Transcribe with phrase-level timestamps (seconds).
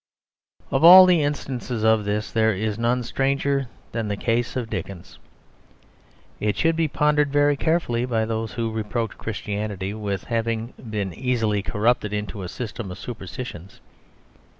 [0.71, 5.19] Of all the instances of this there is none stranger than the case of Dickens.
[6.39, 11.61] It should be pondered very carefully by those who reproach Christianity with having been easily
[11.61, 13.79] corrupted into a system of superstitions.